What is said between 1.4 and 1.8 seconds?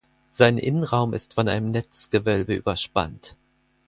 einem